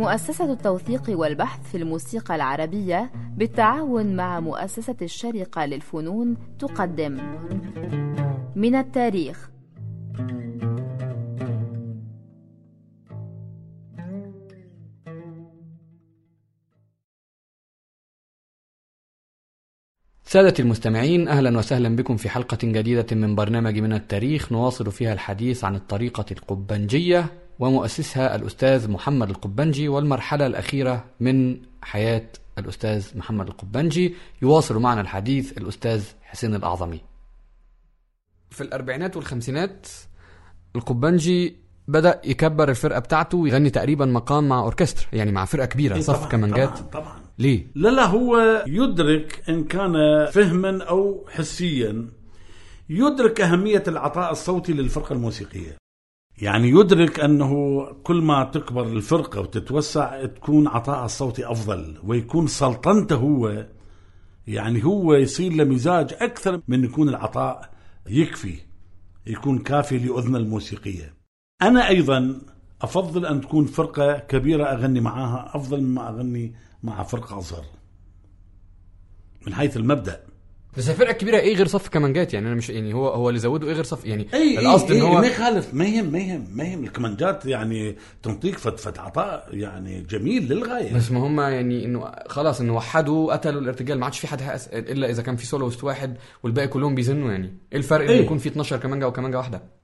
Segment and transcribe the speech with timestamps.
[0.00, 7.20] مؤسسة التوثيق والبحث في الموسيقى العربية بالتعاون مع مؤسسة الشرقة للفنون تقدم.
[8.56, 9.50] من التاريخ.
[20.24, 24.52] سادة المستمعين أهلا وسهلا بكم في حلقة جديدة من برنامج من التاريخ.
[24.52, 33.18] نواصل فيها الحديث عن الطريقة القبنجية ومؤسسها الأستاذ محمد القبنجي والمرحلة الأخيرة من حياة الأستاذ
[33.18, 34.14] محمد القبنجي.
[34.42, 37.00] يواصل معنا الحديث الأستاذ حسين الأعظمي.
[38.50, 39.88] في الأربعينات والخمسينات
[40.76, 41.56] القبنجي
[41.88, 46.28] بدأ يكبر الفرقة بتاعته ويغني تقريبا مقام مع أوركسترا يعني مع فرقة كبيرة إيه صف
[46.28, 47.20] كمانجات طبعا طبعا.
[47.38, 49.92] ليه؟ لا لا هو يدرك إن كان
[50.32, 52.08] فهما أو حسيا
[52.88, 55.76] يدرك أهمية العطاء الصوتي للفرقة الموسيقية.
[56.40, 63.66] يعني يدرك أنه كل ما تكبر الفرقة وتتوسع تكون عطاء الصوتي أفضل ويكون سلطنته هو.
[64.46, 67.70] يعني هو يصير له مزاج أكثر من يكون العطاء
[68.06, 68.54] يكفي
[69.26, 71.14] يكون كافي لأذن الموسيقية.
[71.62, 72.40] أنا أيضا
[72.82, 77.64] أفضل أن تكون فرقة كبيرة أغني معاها أفضل مما أغني مع فرقة أصغر
[79.46, 80.29] من حيث المبدأ.
[80.76, 83.68] بس الفرقة الكبيرة إيه غير صف كمانجات؟ يعني أنا مش يعني هو هو اللي زوده
[83.68, 86.18] إيه غير صف؟ يعني اي القصد اي إن إيه هو ما يخالف ما يهم ما
[86.18, 86.84] يهم ما يهم.
[86.84, 90.94] الكمانجات يعني تنطيك فت فت عطاء يعني جميل للغاية.
[90.94, 95.10] بس ما هم يعني إنه خلاص إنه وحدوا قتلوا الارتجال ما عادش في حد إلا
[95.10, 97.54] إذا كان في سولوست واحد والباقي كلهم بيزنوا يعني.
[97.72, 98.20] إيه الفرق ان إيه.
[98.22, 99.79] يكون في 12 كمانجة أو كمانجة واحدة؟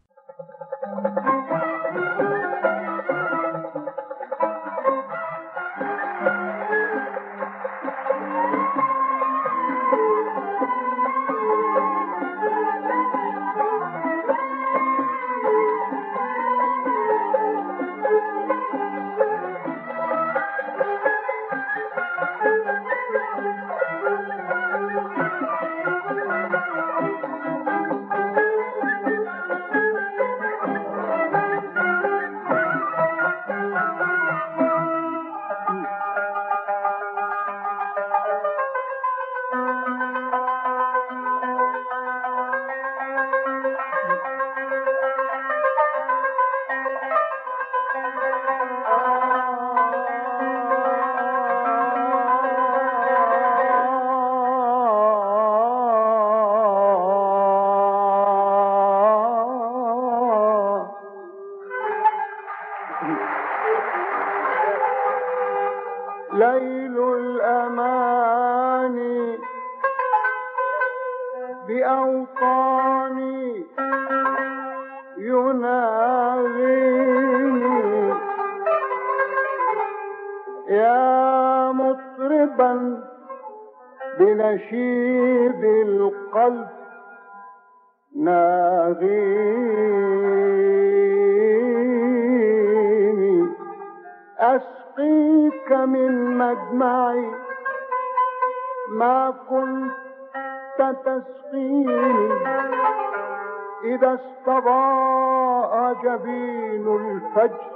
[103.85, 105.73] إذا استضاء
[106.05, 107.67] جبين الفجر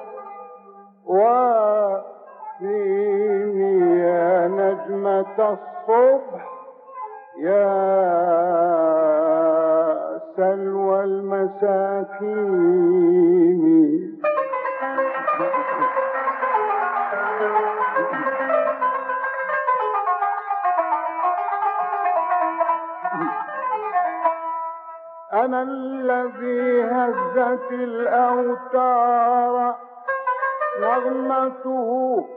[2.60, 6.42] وفيني يا نجمة الصبح
[7.38, 7.80] يا
[10.36, 12.60] سلوى المساكين.
[25.32, 29.54] أنا الذي هزت الأوتار.
[30.80, 32.28] نغمته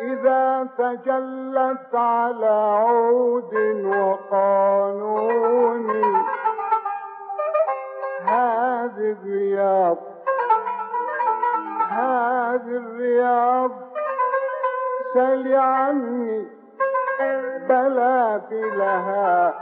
[0.00, 3.54] إذا تجلت على عود
[3.84, 4.94] وقانون.
[8.26, 9.98] هذه الرياض
[11.90, 13.70] هذه الرياض
[15.14, 16.46] سل عني
[17.68, 19.54] بلافلها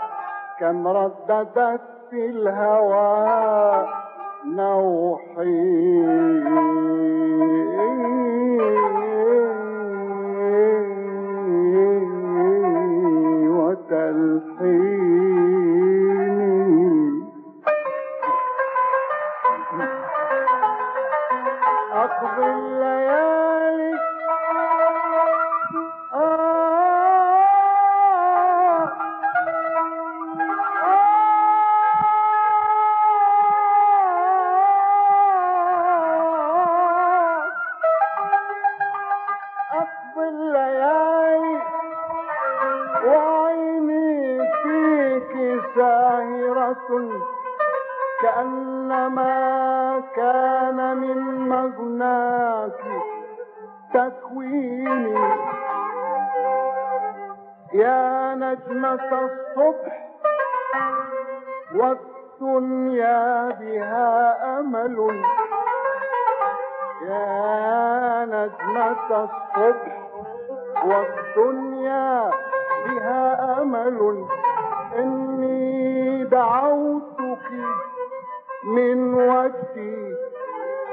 [0.61, 3.87] كم رددت في الهوى
[4.45, 6.13] نوحي.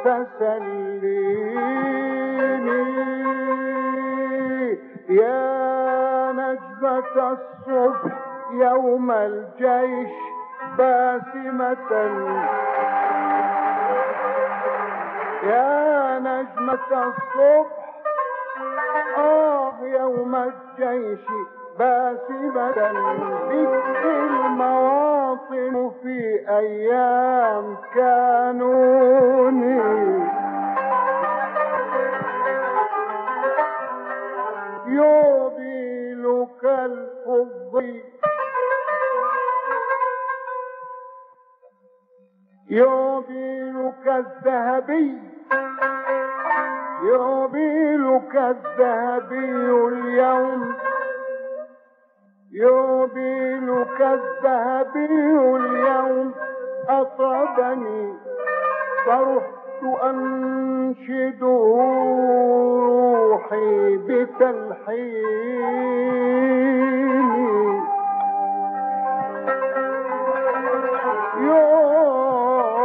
[0.04, 1.40] فسليني
[5.10, 8.12] يا نجمة الصبح
[8.51, 10.12] يوم الجيش
[10.78, 11.78] باسمة.
[15.44, 17.75] يا نجمة الصبح
[19.18, 21.25] آه يوم الجيش
[21.80, 22.72] باسمة.
[23.50, 29.80] بك المواطن في أيام كانوني.
[34.88, 38.04] يوبيلك الفضي
[42.70, 45.18] يوبيلك الذهبي.
[47.04, 49.52] يوبيلك الذهبي
[49.88, 50.79] اليوم.
[52.51, 55.06] يوبيلك الذهبي
[55.56, 56.34] اليوم
[56.90, 58.13] أطربني
[59.06, 61.44] فرحت أنشد
[63.30, 65.60] روحي بتلحين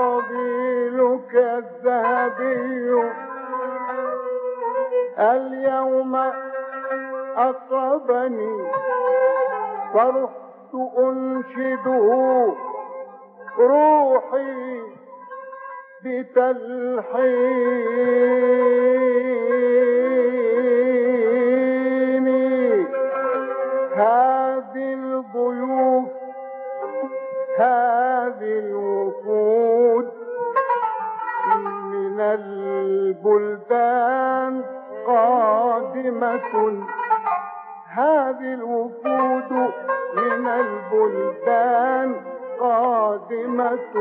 [0.05, 3.03] يوبيلك الذهبي
[5.19, 6.17] اليوم
[7.37, 8.65] أطربني
[9.95, 12.55] فرحت أنشده
[13.59, 14.83] روحي
[21.15, 22.87] بتلحيني
[23.97, 26.09] هذه الضيوف
[27.59, 30.09] هذه الوفود
[31.93, 33.85] من البلدان
[35.07, 36.85] قادمة.
[37.95, 39.73] هذه الوفود
[40.45, 42.15] من البلدان
[42.61, 43.97] قادمة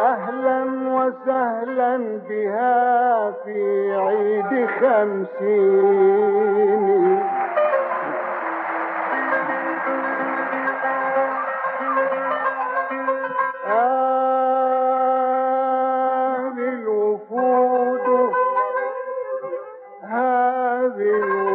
[0.00, 0.64] أهلا
[0.94, 6.18] وسهلا بها في عيد خمسين.
[15.38, 18.32] هذه الوفود
[20.02, 21.47] هذه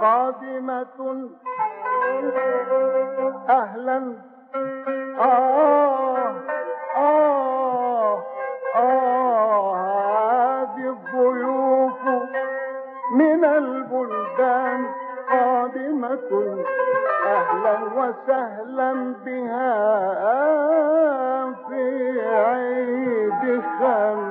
[0.00, 1.28] قادمة
[3.50, 4.14] أهلا.
[5.20, 6.34] آه
[6.96, 8.22] آه
[8.76, 12.02] آه هذه الضيوف
[13.14, 14.86] من البلدان
[15.30, 16.62] قادمة
[17.26, 19.70] أهلا وسهلا بها
[21.68, 24.29] في عيد خمسين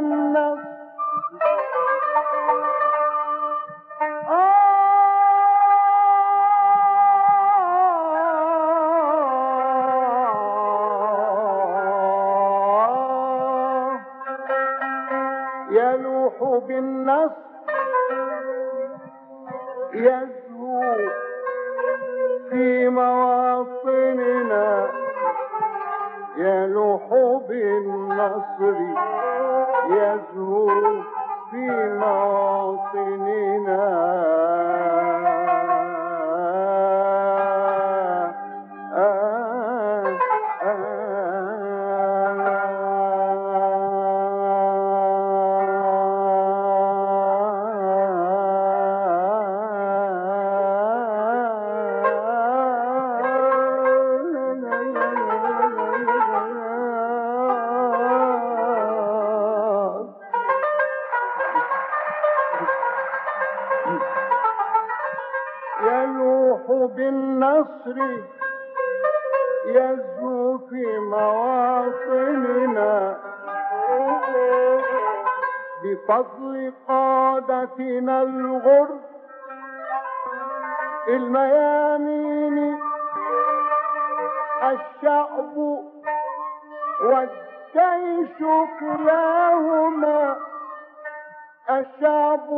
[0.00, 0.69] يلوح بالنصر
[26.64, 27.02] يلوح
[27.48, 28.74] بالنصر
[29.90, 30.68] يزهو
[31.50, 31.66] في
[31.98, 33.80] مواطننا
[77.80, 78.88] قادتنا الغر
[81.08, 82.78] الميامين
[84.62, 85.56] الشعب
[87.04, 88.38] والجيش
[88.80, 90.36] كلاهما
[91.70, 92.48] الشعب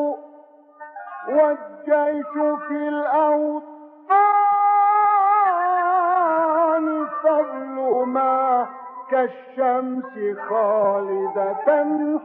[1.28, 2.32] والجيش
[2.68, 3.71] في الأوطان
[9.26, 11.54] كالشمس خالدة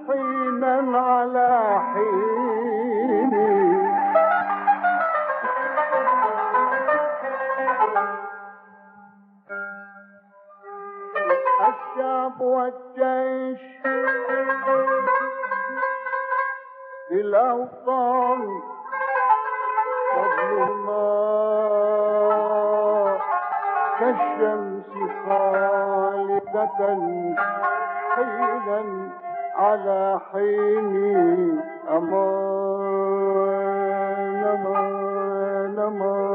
[0.08, 3.34] حينا على حين.
[11.62, 13.62] الشعب والجيش
[17.08, 18.62] في الأوطان
[20.12, 21.08] فضلهما
[24.00, 24.67] كالشمس
[26.78, 27.36] خالدة
[28.16, 28.80] حينا
[29.56, 31.60] على حين
[31.90, 32.78] أمان
[34.44, 36.28] أمان أمان.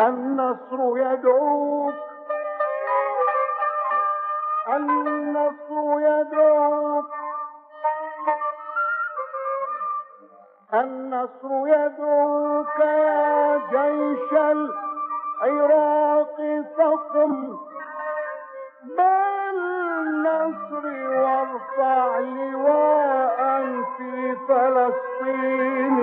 [0.00, 1.94] النصر يدعوك.
[4.68, 7.06] النصر يدعوك.
[10.74, 16.36] النصر يدعوك يا جيش العراق.
[16.78, 17.56] فقم
[18.96, 23.38] بالنصر وارفع لواء
[23.96, 25.96] في فلسطين.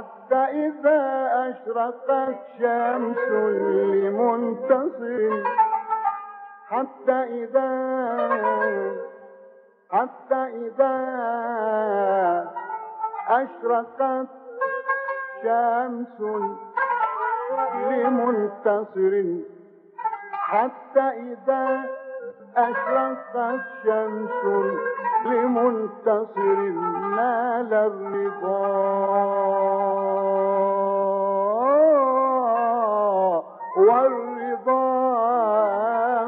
[0.00, 1.00] حتى إذا
[1.48, 3.28] أشرقت شمس
[3.92, 5.30] لمنتصر.
[6.70, 7.68] حتى إذا
[9.90, 10.94] حتى إذا
[13.28, 14.28] أشرقت
[15.42, 16.20] شمس
[17.90, 19.14] لمنتصر.
[20.32, 21.82] حتى إذا
[22.56, 24.44] أشرقت شمس
[25.26, 26.58] لمنتصر.
[27.16, 29.39] نال الرضا.
[33.80, 34.90] والرضا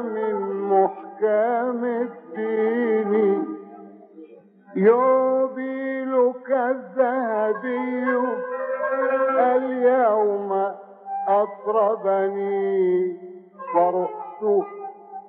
[0.01, 0.35] من
[0.71, 3.13] محكم الدين.
[4.75, 8.17] يوبيلك الذهبي
[9.39, 10.51] اليوم
[11.27, 13.17] أطربني
[13.73, 14.43] فرحت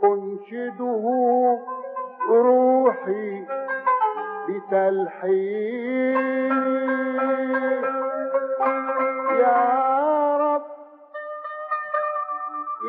[0.04, 1.04] أنشده
[2.28, 3.44] روحي
[4.48, 5.74] بتلحين.
[9.40, 9.73] يا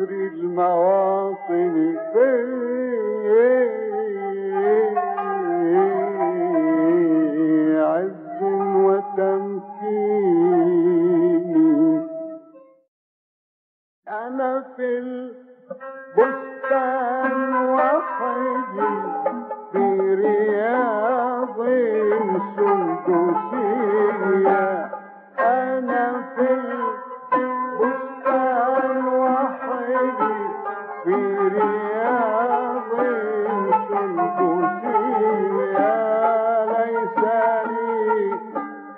[0.00, 1.96] نصر المواطن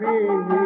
[0.03, 0.62] be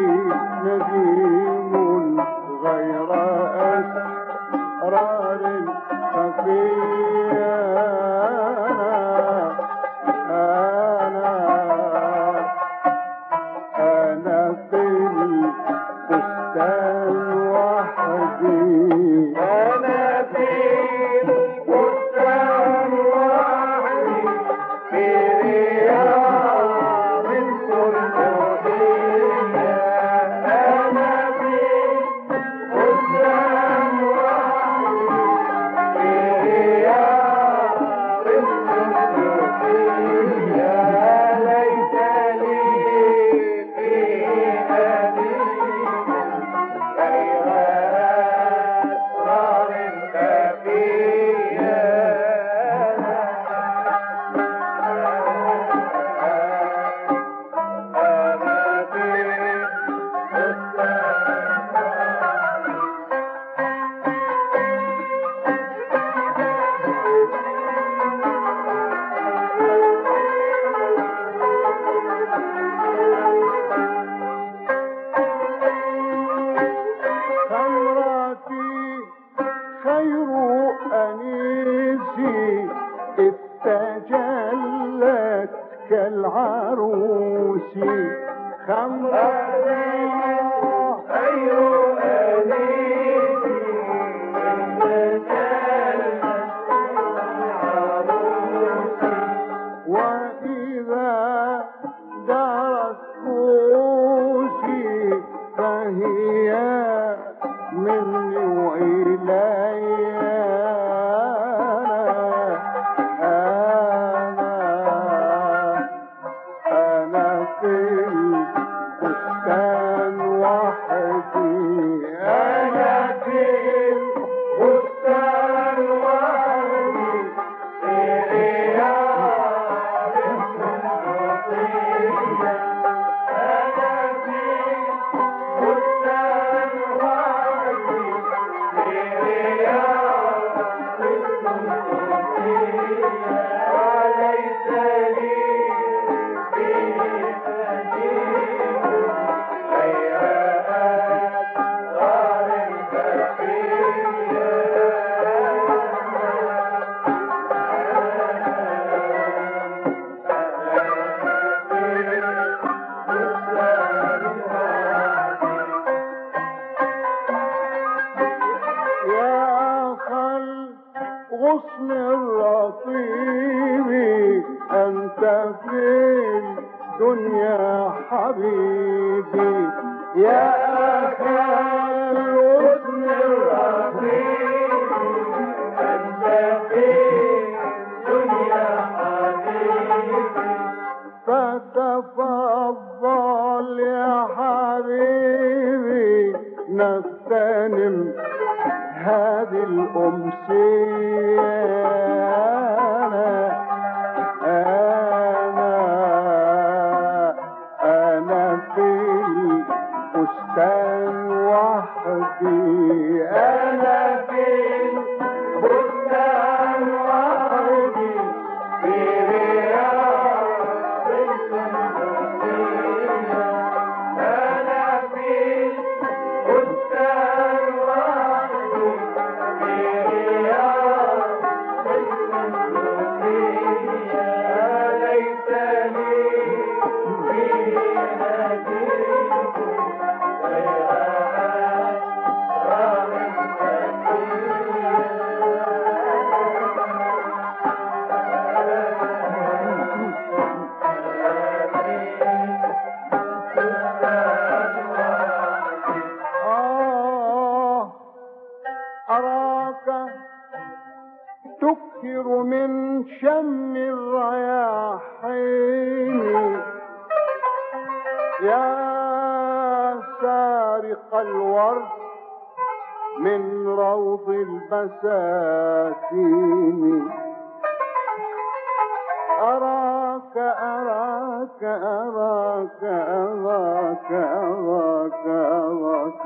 [281.63, 286.23] أراك أراك أراك أراك أراك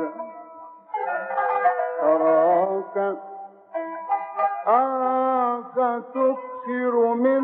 [2.02, 3.16] أراك
[4.68, 7.42] أراك تكثر من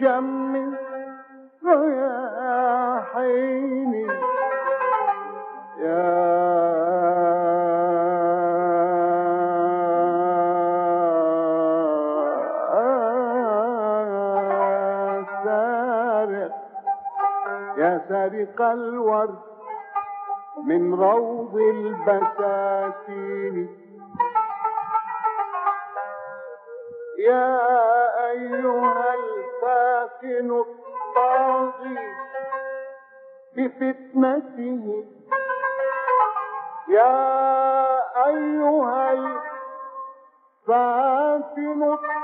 [0.00, 0.54] شم
[1.64, 3.83] يا حي
[18.44, 19.38] شاهق الورد
[20.64, 23.04] من روض البساتين.
[27.18, 27.58] يا
[28.30, 31.98] أيها الساكن الطاغي
[33.56, 35.04] بفتنته.
[36.88, 39.12] يا أيها
[40.68, 42.23] الساكن الطاغي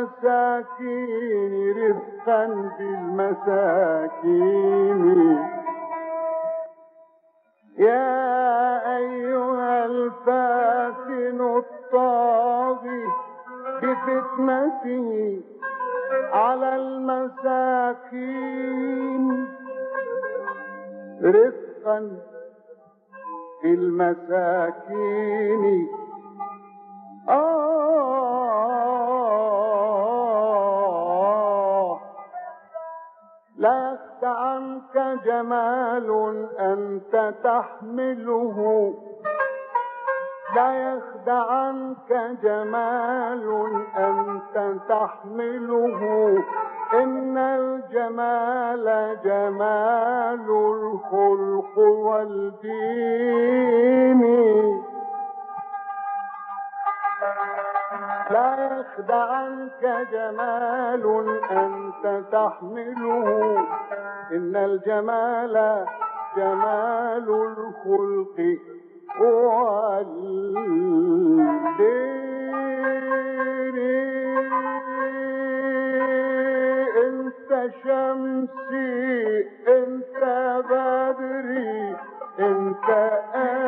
[0.00, 2.46] المساكين رفقا
[2.78, 4.20] بالمساكين
[7.78, 13.04] يا أيها الفاتن الطاغي
[13.82, 15.40] بفتنته
[16.32, 18.44] على المساكين.
[21.24, 21.98] رفقا
[23.62, 24.80] بالمساكين
[35.60, 38.58] جمال أنت تحمله.
[40.56, 44.56] لا يخدعنك جمال أنت
[44.88, 46.00] تحمله.
[46.94, 52.80] إن الجمال جمال الخلق والدين.
[58.30, 61.04] لا يخدعنك جمال
[61.50, 63.26] أنت تحمله.
[64.32, 65.84] إن الجمال
[66.36, 68.58] جمال الخلق
[73.60, 73.78] والدين
[77.04, 80.20] انت شمسي انت
[80.70, 81.96] بدري
[82.38, 82.88] انت
[83.34, 83.59] انغامي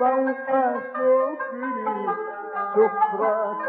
[0.00, 0.40] فوق
[0.96, 2.06] سكري
[2.74, 3.68] سكرة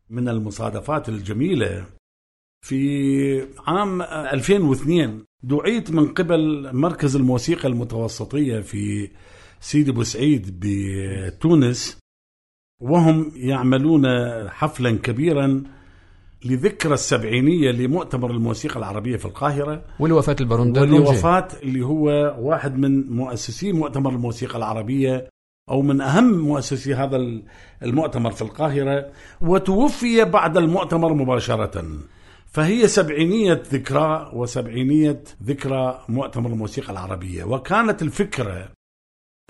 [0.10, 1.86] من المصادفات الجميلة
[2.72, 9.10] في عام 2002 دعيت من قبل مركز الموسيقى المتوسطية في
[9.60, 12.00] سيدي بوسعيد بتونس
[12.82, 14.04] وهم يعملون
[14.50, 15.64] حفلا كبيرا
[16.46, 19.82] لذكرى السبعينية لمؤتمر الموسيقى العربية في القاهرة.
[20.00, 25.30] ولوفاة البارون ولوفاة اللي هو واحد من مؤسسي مؤتمر الموسيقى العربية
[25.70, 27.42] أو من أهم مؤسسي هذا
[27.84, 31.84] المؤتمر في القاهرة وتوفي بعد المؤتمر مباشرة.
[32.52, 37.44] فهي سبعينية ذكرى وسبعينية ذكرى مؤتمر الموسيقى العربية.
[37.44, 38.72] وكانت الفكرة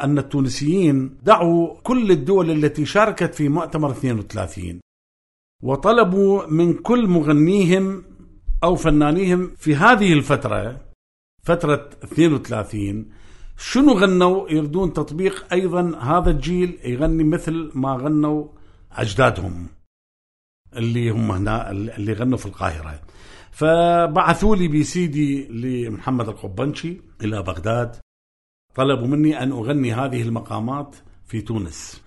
[0.03, 4.81] أن التونسيين دعوا كل الدول التي شاركت في مؤتمر 32
[5.63, 8.03] وطلبوا من كل مغنيهم
[8.63, 10.81] أو فنانيهم في هذه الفترة
[11.43, 13.09] فترة 32
[13.57, 18.47] شنو غنوا؟ يردون تطبيق أيضا هذا الجيل يغني مثل ما غنوا
[18.91, 19.67] أجدادهم.
[20.75, 23.01] اللي هم هنا اللي غنوا في القاهرة.
[23.51, 27.95] فبعثوا لي بسيدي لمحمد القبنشي إلى بغداد.
[28.75, 32.01] طلبوا مني أن أغني هذه المقامات في تونس.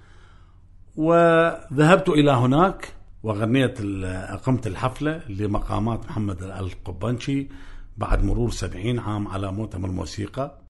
[0.96, 7.48] وذهبت إلى هناك وغنيت أقمت الحفلة لمقامات محمد القبنشي
[7.96, 10.60] بعد مرور سبعين عام على مؤتمر الموسيقى.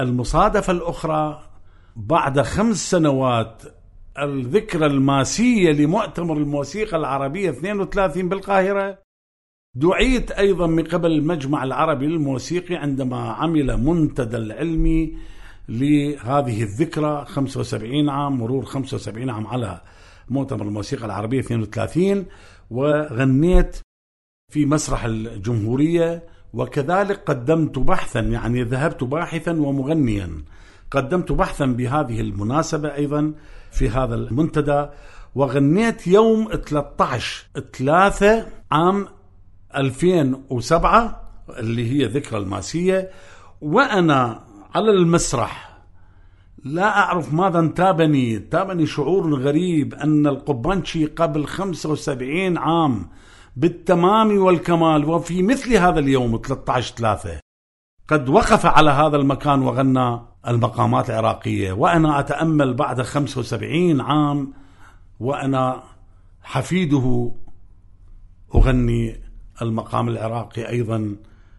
[0.00, 1.42] المصادفة الأخرى
[1.96, 3.62] بعد خمس سنوات
[4.18, 8.98] الذكرى الماسية لمؤتمر الموسيقى العربية 32 بالقاهرة.
[9.74, 15.16] دعيت أيضا من قبل المجمع العربي للموسيقي عندما عمل منتدى العلمي
[15.68, 19.80] لهذه الذكرى 75 عام مرور 75 عام على
[20.28, 22.26] مؤتمر الموسيقى العربية 32
[22.70, 23.76] وغنيت
[24.52, 26.22] في مسرح الجمهورية
[26.52, 30.30] وكذلك قدمت بحثا يعني ذهبت باحثا ومغنيا.
[30.92, 33.34] قدمت بحثا بهذه المناسبة أيضا
[33.70, 34.86] في هذا المنتدى
[35.34, 39.08] وغنيت يوم 13 3 عام
[39.76, 41.22] 2007
[41.58, 43.10] اللي هي ذكرى الماسية
[43.60, 44.40] وأنا
[44.74, 45.78] على المسرح.
[46.64, 53.08] لا أعرف ماذا انتابني انتابني شعور غريب أن القبانشي قبل 75 عام
[53.56, 57.40] بالتمام والكمال وفي مثل هذا اليوم 13 3
[58.08, 61.72] قد وقف على هذا المكان وغنى المقامات العراقية.
[61.72, 64.52] وأنا أتأمل بعد 75 عام
[65.20, 65.82] وأنا
[66.42, 67.32] حفيده
[68.54, 69.20] أغني
[69.62, 71.16] المقام العراقي أيضا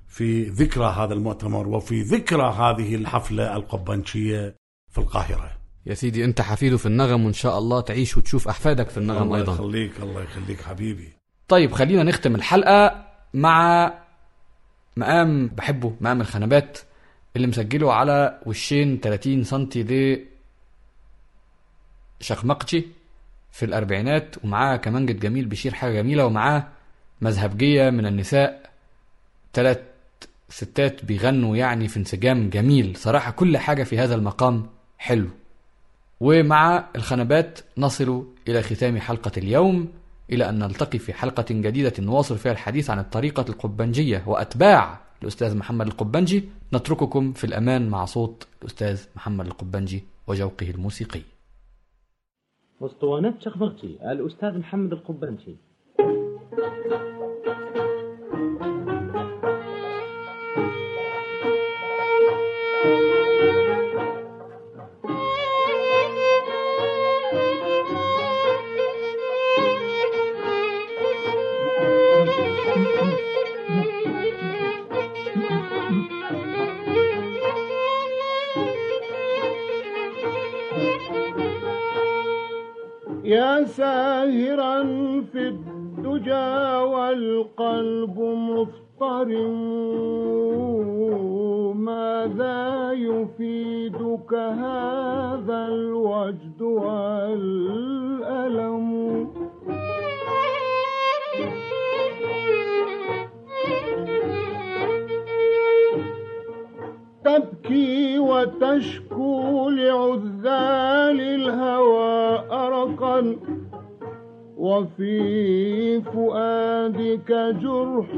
[0.08, 4.56] في ذكرى هذا المؤتمر وفي ذكرى هذه الحفلة القبنشية
[4.92, 5.52] في القاهرة.
[5.86, 9.38] يا سيدي أنت حفيده في النغم وإن شاء الله تعيش وتشوف أحفادك في النغم الله
[9.38, 9.54] أيضا.
[9.54, 11.10] يخليك الله يخليك حبيبي.
[11.48, 13.94] طيب خلينا نختم الحلقة مع
[14.98, 16.80] مقام بحبه مقام الخنبات.
[17.36, 20.26] اللي مسجله على وشين 30 سنتي دي
[22.20, 22.86] شخمقشي
[23.52, 26.68] في الأربعينات ومعاه كمانجة جميل بيشير حاجة جميلة ومعاه
[27.22, 28.70] مذهبجية من النساء.
[29.54, 29.84] تلات
[30.50, 32.98] ستات بيغنوا يعني في انسجام جميل.
[32.98, 35.30] صراحة كل حاجة في هذا المقام حلو.
[36.20, 39.92] ومع الخنبات نصل إلى ختام حلقة اليوم.
[40.32, 45.88] إلى أن نلتقي في حلقة جديدة نواصل فيها الحديث عن الطريقة القبنجية وأتباع الأستاذ محمد
[45.88, 46.50] القبنجي.
[46.74, 51.22] نترككم في الأمان مع صوت الأستاذ محمد القبنجي وجوقه الموسيقي.
[52.82, 55.56] اسطوانات شخبرتي الأستاذ محمد القبنشي
[83.34, 84.84] يا ساهرا
[85.32, 86.52] في الدجى
[86.94, 89.58] والقلب مضطرم.
[91.86, 97.63] ماذا يفيدك هذا الوجد والألم
[114.58, 118.10] وفي فؤادك جرح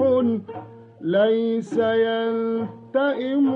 [1.02, 3.48] ليس يلتئم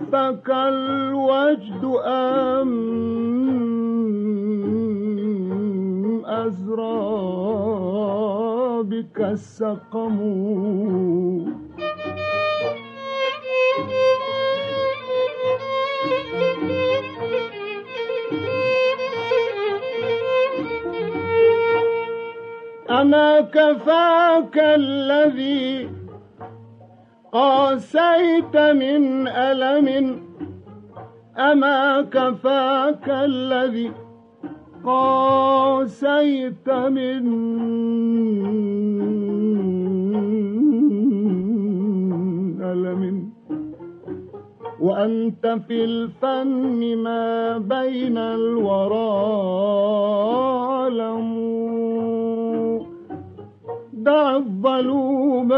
[0.00, 2.72] أشفك الوجد أم
[6.26, 6.92] أزرى
[8.82, 10.18] بك السقم؟
[22.90, 25.88] أما كفاك الذي
[27.32, 30.20] قاسيت من ألم
[31.38, 33.92] أما كفاك الذي
[34.84, 37.24] قاسيت من
[42.62, 43.32] ألم
[44.80, 49.12] وأنت في الفن ما بين الورى
[50.84, 51.32] علم
[53.92, 55.52] دع الظلوم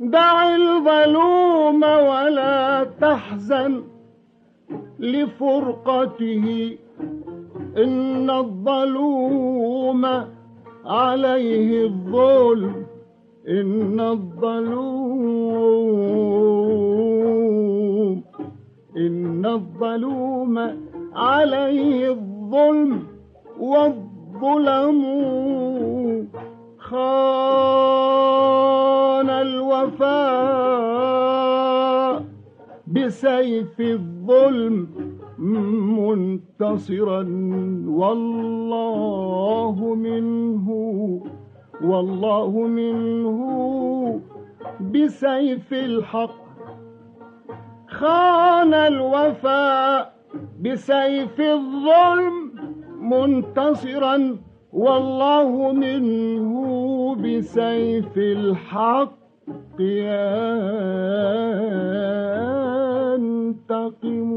[0.00, 3.82] دع الظلوم ولا تحزن
[4.98, 6.76] لفرقته.
[7.76, 10.04] إن الظلوم
[10.84, 12.86] عليه الظلم.
[13.48, 15.04] إن الظلوم
[18.96, 20.58] إن الظلوم
[21.14, 23.02] عليه الظلم
[23.60, 25.04] والظلم
[26.94, 28.14] خان
[29.30, 30.14] الوفاء
[32.86, 34.88] بسيف الظلم
[35.98, 37.22] منتصرا.
[37.86, 40.68] والله منه
[41.82, 43.40] والله منه
[44.80, 46.44] بسيف الحق.
[47.88, 50.14] خان الوفاء
[50.62, 52.52] بسيف الظلم
[53.00, 54.36] منتصرا.
[54.74, 56.50] والله منه
[57.14, 59.14] بسيف الحق
[63.44, 64.30] ينتقم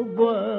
[0.00, 0.49] المضى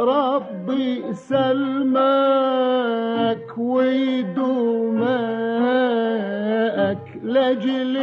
[0.00, 1.98] ربي سلمك
[3.58, 5.10] ويدومك
[7.22, 7.96] لأجل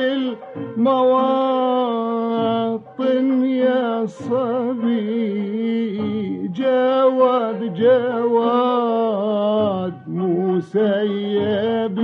[1.58, 5.18] المواطن يا صبي
[6.48, 11.98] جواد جواد مسيبي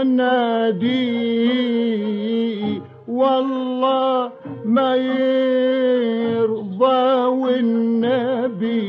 [0.00, 1.20] عنادي
[3.08, 4.32] والله
[4.64, 4.96] ما
[6.36, 6.64] يرضى
[7.42, 8.80] والنبي.